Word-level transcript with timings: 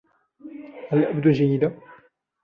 هل 0.91 1.05
أبدو 1.05 1.29
جيّدة؟ 1.31 1.77